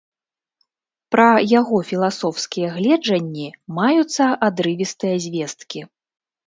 [1.15, 1.25] Пра
[1.59, 3.47] яго філасофскія гледжанні
[3.83, 5.79] маюцца адрывістыя звесткі.